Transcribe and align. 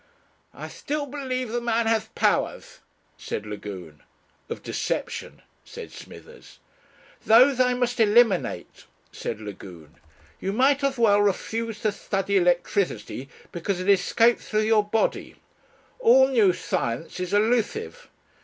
"I 0.55 0.67
still 0.67 1.05
believe 1.05 1.49
the 1.49 1.61
man 1.61 1.85
has 1.85 2.07
powers," 2.15 2.79
said 3.17 3.45
Lagune. 3.45 4.01
"Of 4.49 4.63
deception," 4.63 5.43
said 5.63 5.91
Smithers. 5.91 6.57
"Those 7.23 7.59
I 7.59 7.75
must 7.75 7.99
eliminate," 7.99 8.85
said 9.11 9.39
Lagune. 9.39 9.97
"You 10.39 10.53
might 10.53 10.83
as 10.83 10.97
well 10.97 11.21
refuse 11.21 11.81
to 11.81 11.91
study 11.91 12.37
electricity 12.37 13.29
because 13.51 13.79
it 13.79 13.87
escaped 13.89 14.41
through 14.41 14.63
your 14.63 14.83
body. 14.83 15.35
All 15.99 16.29
new 16.29 16.51
science 16.51 17.19
is 17.19 17.31
elusive. 17.31 18.09